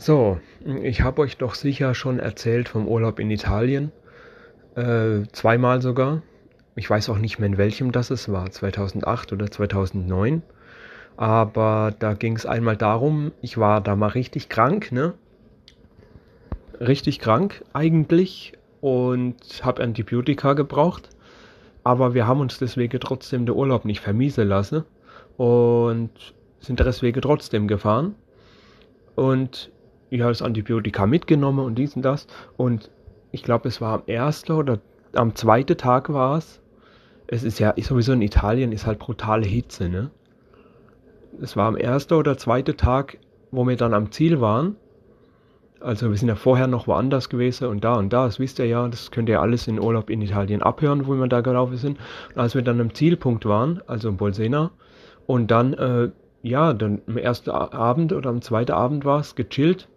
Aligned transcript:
So, 0.00 0.40
ich 0.82 1.02
habe 1.02 1.20
euch 1.20 1.36
doch 1.36 1.54
sicher 1.54 1.94
schon 1.94 2.20
erzählt 2.20 2.70
vom 2.70 2.88
Urlaub 2.88 3.18
in 3.18 3.30
Italien. 3.30 3.92
Äh, 4.74 5.28
zweimal 5.32 5.82
sogar. 5.82 6.22
Ich 6.74 6.88
weiß 6.88 7.10
auch 7.10 7.18
nicht 7.18 7.38
mehr 7.38 7.48
in 7.48 7.58
welchem 7.58 7.92
das 7.92 8.08
es 8.08 8.32
war, 8.32 8.50
2008 8.50 9.34
oder 9.34 9.50
2009. 9.50 10.40
Aber 11.18 11.94
da 11.98 12.14
ging 12.14 12.34
es 12.34 12.46
einmal 12.46 12.78
darum, 12.78 13.32
ich 13.42 13.58
war 13.58 13.82
da 13.82 13.94
mal 13.94 14.06
richtig 14.06 14.48
krank, 14.48 14.90
ne? 14.90 15.12
Richtig 16.80 17.18
krank 17.18 17.62
eigentlich 17.74 18.54
und 18.80 19.36
habe 19.62 19.82
Antibiotika 19.82 20.54
gebraucht. 20.54 21.10
Aber 21.84 22.14
wir 22.14 22.26
haben 22.26 22.40
uns 22.40 22.58
deswegen 22.58 23.00
trotzdem 23.00 23.44
den 23.44 23.54
Urlaub 23.54 23.84
nicht 23.84 24.00
vermiesen 24.00 24.48
lassen 24.48 24.82
und 25.36 26.10
sind 26.58 26.80
deswegen 26.80 27.20
trotzdem 27.20 27.68
gefahren. 27.68 28.14
Und 29.14 29.70
ich 30.10 30.20
habe 30.20 30.32
das 30.32 30.42
Antibiotika 30.42 31.06
mitgenommen 31.06 31.64
und 31.64 31.76
dies 31.76 31.96
und 31.96 32.02
das. 32.02 32.26
Und 32.56 32.90
ich 33.30 33.42
glaube, 33.42 33.68
es 33.68 33.80
war 33.80 33.94
am 33.94 34.02
ersten 34.06 34.52
oder 34.52 34.80
am 35.12 35.34
zweiten 35.34 35.76
Tag 35.76 36.12
war 36.12 36.36
es. 36.36 36.60
Es 37.28 37.44
ist 37.44 37.60
ja 37.60 37.74
sowieso 37.80 38.12
in 38.12 38.22
Italien 38.22 38.72
ist 38.72 38.86
halt 38.86 38.98
brutale 38.98 39.46
Hitze, 39.46 39.88
ne? 39.88 40.10
Es 41.40 41.56
war 41.56 41.68
am 41.68 41.76
ersten 41.76 42.14
oder 42.14 42.36
zweiten 42.36 42.76
Tag, 42.76 43.18
wo 43.52 43.66
wir 43.66 43.76
dann 43.76 43.94
am 43.94 44.10
Ziel 44.10 44.40
waren. 44.40 44.76
Also 45.78 46.10
wir 46.10 46.16
sind 46.16 46.28
ja 46.28 46.34
vorher 46.34 46.66
noch 46.66 46.88
woanders 46.88 47.28
gewesen 47.28 47.68
und 47.68 47.84
da 47.84 47.94
und 47.94 48.12
da, 48.12 48.26
das 48.26 48.38
wisst 48.38 48.58
ihr 48.58 48.66
ja, 48.66 48.86
das 48.88 49.12
könnt 49.12 49.28
ihr 49.28 49.40
alles 49.40 49.66
in 49.66 49.80
Urlaub 49.80 50.10
in 50.10 50.20
Italien 50.20 50.60
abhören, 50.60 51.06
wo 51.06 51.14
wir 51.14 51.28
da 51.28 51.40
gelaufen 51.40 51.76
sind. 51.76 51.98
Und 52.34 52.40
als 52.40 52.54
wir 52.54 52.62
dann 52.62 52.80
am 52.80 52.92
Zielpunkt 52.92 53.46
waren, 53.46 53.80
also 53.86 54.08
in 54.08 54.16
Bolsena, 54.16 54.72
und 55.26 55.50
dann, 55.50 55.72
äh, 55.74 56.10
ja, 56.42 56.74
dann 56.74 57.00
am 57.06 57.16
ersten 57.16 57.50
Abend 57.50 58.12
oder 58.12 58.28
am 58.28 58.42
zweiten 58.42 58.72
Abend 58.72 59.04
war 59.04 59.20
es, 59.20 59.36
gechillt, 59.36 59.88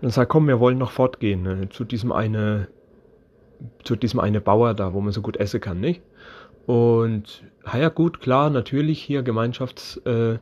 dann 0.00 0.10
sagt, 0.10 0.30
komm, 0.30 0.48
wir 0.48 0.60
wollen 0.60 0.78
noch 0.78 0.90
fortgehen 0.90 1.42
ne, 1.42 1.68
zu 1.68 1.84
diesem 1.84 2.12
eine, 2.12 2.68
zu 3.84 3.96
diesem 3.96 4.20
eine 4.20 4.40
Bauer 4.40 4.74
da, 4.74 4.92
wo 4.92 5.00
man 5.00 5.12
so 5.12 5.22
gut 5.22 5.36
essen 5.36 5.60
kann, 5.60 5.80
nicht? 5.80 6.02
Und 6.66 7.44
ja 7.72 7.88
gut, 7.88 8.20
klar, 8.20 8.50
natürlich 8.50 9.00
hier 9.02 9.22
Gemeinschafts 9.22 9.98
äh, 9.98 10.38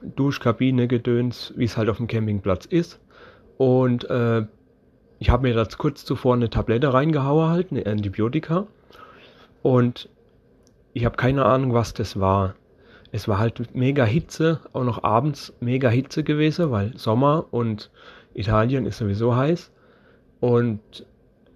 Gedöns, 0.00 1.52
wie 1.56 1.64
es 1.64 1.76
halt 1.76 1.88
auf 1.88 1.96
dem 1.96 2.06
Campingplatz 2.06 2.66
ist. 2.66 3.00
Und 3.58 4.08
äh, 4.08 4.46
ich 5.18 5.30
habe 5.30 5.48
mir 5.48 5.54
da 5.54 5.64
kurz 5.76 6.04
zuvor 6.04 6.34
eine 6.34 6.50
Tablette 6.50 6.92
reingehauen 6.92 7.48
halt, 7.48 7.72
eine 7.72 7.84
Antibiotika. 7.86 8.66
Und 9.62 10.08
ich 10.92 11.04
habe 11.04 11.16
keine 11.16 11.44
Ahnung, 11.44 11.74
was 11.74 11.94
das 11.94 12.20
war. 12.20 12.54
Es 13.12 13.28
war 13.28 13.38
halt 13.38 13.74
mega 13.74 14.04
Hitze, 14.04 14.60
auch 14.72 14.84
noch 14.84 15.02
abends 15.02 15.54
mega 15.60 15.88
Hitze 15.88 16.22
gewesen, 16.22 16.70
weil 16.70 16.96
Sommer 16.96 17.46
und 17.50 17.90
Italien 18.36 18.86
ist 18.86 18.98
sowieso 18.98 19.34
heiß. 19.34 19.72
Und 20.40 20.80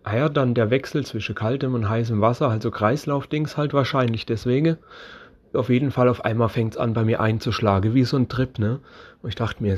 ah 0.02 0.16
ja, 0.16 0.28
dann 0.28 0.54
der 0.54 0.70
Wechsel 0.70 1.04
zwischen 1.04 1.34
kaltem 1.34 1.74
und 1.74 1.88
heißem 1.88 2.20
Wasser, 2.20 2.48
also 2.48 2.70
Kreislaufdings 2.70 3.56
halt 3.56 3.74
wahrscheinlich 3.74 4.26
deswegen. 4.26 4.78
Auf 5.52 5.68
jeden 5.68 5.90
Fall 5.90 6.08
auf 6.08 6.24
einmal 6.24 6.48
fängt 6.48 6.74
es 6.74 6.78
an 6.78 6.94
bei 6.94 7.04
mir 7.04 7.20
einzuschlagen, 7.20 7.94
wie 7.94 8.04
so 8.04 8.16
ein 8.16 8.28
Trip, 8.28 8.58
ne? 8.58 8.80
Und 9.20 9.28
ich 9.28 9.34
dachte 9.34 9.62
mir, 9.62 9.76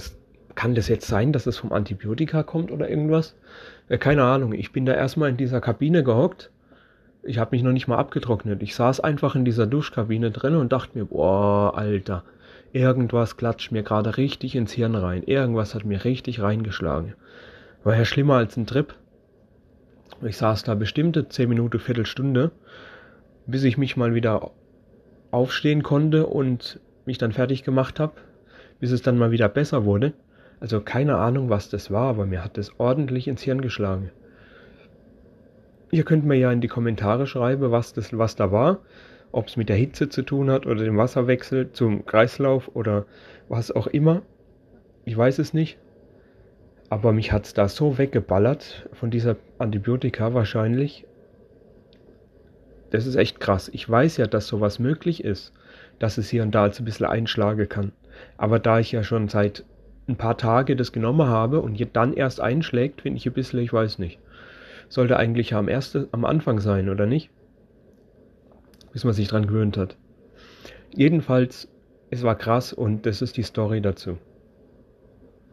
kann 0.55 0.75
das 0.75 0.89
jetzt 0.89 1.09
sein, 1.09 1.33
dass 1.33 1.47
es 1.47 1.56
vom 1.56 1.72
Antibiotika 1.72 2.42
kommt 2.42 2.70
oder 2.70 2.89
irgendwas? 2.89 3.34
Ja, 3.89 3.97
keine 3.97 4.25
Ahnung. 4.25 4.53
Ich 4.53 4.72
bin 4.72 4.84
da 4.84 4.92
erstmal 4.92 5.31
in 5.31 5.39
dieser 5.39 5.61
Kabine 5.61 6.05
gehockt. 6.05 6.50
Ich 7.22 7.39
habe 7.39 7.56
mich 7.56 7.62
noch 7.62 7.72
nicht 7.72 7.89
mal 7.89 7.98
abgetrocknet. 7.98 8.62
Ich 8.62 8.75
saß 8.75 9.00
einfach 9.00 9.34
in 9.34 9.44
dieser 9.44 9.66
Duschkabine 9.66 10.31
drin 10.31 10.56
und 10.56 10.72
dachte 10.72 10.98
mir, 10.98 11.06
boah, 11.06 11.72
Alter, 11.77 12.25
Irgendwas 12.73 13.37
klatscht 13.37 13.70
mir 13.70 13.83
gerade 13.83 14.17
richtig 14.17 14.56
ins 14.56 14.73
Hirn 14.73 14.95
rein. 14.95 15.23
Irgendwas 15.25 15.75
hat 15.75 15.84
mir 15.84 16.05
richtig 16.05 16.41
reingeschlagen. 16.41 17.15
War 17.84 17.97
ja 17.97 18.06
schlimmer 18.06 18.37
als 18.37 18.56
ein 18.56 18.67
Trip. 18.67 18.95
Ich 20.23 20.39
saß 20.39 20.62
da 20.62 20.75
bestimmte 20.75 21.28
10 21.28 21.50
Minuten, 21.50 21.78
Viertelstunde, 21.78 22.50
bis 23.47 23.65
ich 23.65 23.77
mich 23.77 23.99
mal 23.99 24.15
wieder 24.15 24.53
aufstehen 25.31 25.82
konnte 25.82 26.27
und 26.27 26.81
mich 27.05 27.19
dann 27.19 27.32
fertig 27.32 27.62
gemacht 27.62 28.00
habe, 28.00 28.15
bis 28.81 28.91
es 28.91 29.03
dann 29.03 29.19
mal 29.19 29.32
wieder 29.32 29.50
besser 29.50 29.84
wurde. 29.84 30.15
Also 30.59 30.81
keine 30.81 31.16
Ahnung, 31.19 31.50
was 31.50 31.69
das 31.69 31.91
war, 31.91 32.09
aber 32.09 32.25
mir 32.25 32.43
hat 32.43 32.56
das 32.56 32.78
ordentlich 32.78 33.28
ins 33.28 33.43
Hirn 33.43 33.61
geschlagen. 33.61 34.11
Ihr 35.91 36.05
könnt 36.05 36.25
mir 36.25 36.37
ja 36.37 36.50
in 36.50 36.62
die 36.62 36.69
Kommentare 36.69 37.27
schreiben, 37.27 37.71
was 37.71 37.93
das, 37.93 38.16
was 38.16 38.34
da 38.34 38.50
war 38.50 38.78
ob 39.32 39.48
es 39.48 39.56
mit 39.56 39.69
der 39.69 39.76
Hitze 39.76 40.09
zu 40.09 40.22
tun 40.22 40.50
hat 40.50 40.66
oder 40.66 40.84
dem 40.84 40.97
Wasserwechsel 40.97 41.72
zum 41.72 42.06
Kreislauf 42.06 42.70
oder 42.75 43.06
was 43.48 43.72
auch 43.72 43.87
immer. 43.87 44.22
Ich 45.04 45.16
weiß 45.16 45.38
es 45.38 45.53
nicht. 45.53 45.78
Aber 46.91 47.12
mich 47.12 47.32
hat 47.32 47.47
es 47.47 47.54
da 47.54 47.69
so 47.69 47.97
weggeballert 47.97 48.88
von 48.93 49.10
dieser 49.10 49.37
Antibiotika 49.59 50.34
wahrscheinlich. 50.34 51.06
Das 52.91 53.06
ist 53.06 53.16
echt 53.16 53.41
krass. 53.41 53.70
Ich 53.72 53.88
weiß 53.88 54.19
ja, 54.19 54.26
dass 54.26 54.47
sowas 54.47 54.78
möglich 54.78 55.25
ist, 55.25 55.54
dass 55.99 56.19
es 56.19 56.28
hier 56.28 56.43
und 56.43 56.54
da 56.54 56.64
ein 56.64 56.84
bisschen 56.84 57.06
einschlagen 57.06 57.69
kann. 57.69 57.93
Aber 58.37 58.59
da 58.59 58.78
ich 58.78 58.93
ja 58.93 59.03
schon 59.03 59.28
seit 59.28 59.64
ein 60.06 60.16
paar 60.16 60.37
Tagen 60.37 60.76
das 60.76 60.93
genommen 60.93 61.26
habe 61.26 61.60
und 61.60 61.81
dann 61.94 62.12
erst 62.12 62.41
einschlägt, 62.41 63.00
finde 63.00 63.16
ich 63.16 63.26
ein 63.26 63.32
bisschen, 63.32 63.60
ich 63.60 63.72
weiß 63.72 63.99
nicht. 63.99 64.19
Sollte 64.88 65.16
eigentlich 65.16 65.54
am, 65.54 65.69
erste, 65.69 66.09
am 66.12 66.26
Anfang 66.26 66.60
sein, 66.60 66.91
oder 66.91 67.06
nicht? 67.06 67.31
Bis 68.92 69.04
man 69.04 69.14
sich 69.14 69.28
dran 69.28 69.47
gewöhnt 69.47 69.76
hat. 69.76 69.97
Jedenfalls, 70.94 71.69
es 72.10 72.22
war 72.22 72.36
krass 72.36 72.72
und 72.72 73.06
das 73.06 73.22
ist 73.22 73.36
die 73.36 73.42
Story 73.42 73.80
dazu. 73.80 74.19